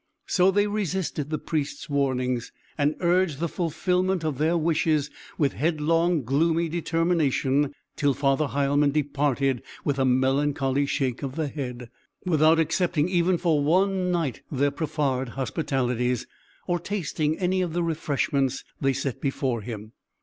[0.25, 6.23] So they resisted the Priest's warnings, and urged the fulfilment of their wishes with headlong,
[6.23, 11.91] gloomy determination, till Father Heilmann departed with a melancholy shake of the head,
[12.25, 16.25] without accepting even for one night their proffered hospitalities,
[16.65, 19.91] or tasting any of the refreshments they set before him.